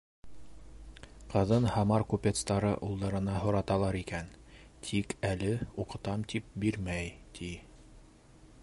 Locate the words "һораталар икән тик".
3.43-5.15